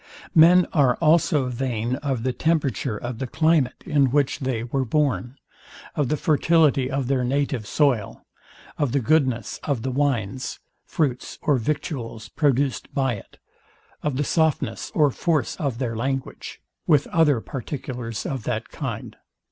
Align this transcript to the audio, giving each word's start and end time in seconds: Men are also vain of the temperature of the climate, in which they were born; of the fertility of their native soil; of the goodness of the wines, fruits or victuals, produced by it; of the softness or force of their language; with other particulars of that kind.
Men 0.33 0.65
are 0.73 0.95
also 0.95 1.45
vain 1.47 1.97
of 1.97 2.23
the 2.23 2.33
temperature 2.33 2.97
of 2.97 3.19
the 3.19 3.27
climate, 3.27 3.83
in 3.85 4.09
which 4.09 4.39
they 4.39 4.63
were 4.63 4.83
born; 4.83 5.35
of 5.93 6.09
the 6.09 6.17
fertility 6.17 6.89
of 6.89 7.05
their 7.05 7.23
native 7.23 7.67
soil; 7.67 8.25
of 8.79 8.93
the 8.93 8.99
goodness 8.99 9.59
of 9.63 9.83
the 9.83 9.91
wines, 9.91 10.59
fruits 10.87 11.37
or 11.43 11.57
victuals, 11.57 12.29
produced 12.29 12.91
by 12.95 13.13
it; 13.13 13.37
of 14.01 14.17
the 14.17 14.23
softness 14.23 14.91
or 14.95 15.11
force 15.11 15.55
of 15.57 15.77
their 15.77 15.95
language; 15.95 16.59
with 16.87 17.05
other 17.09 17.39
particulars 17.39 18.25
of 18.25 18.41
that 18.45 18.69
kind. 18.69 19.17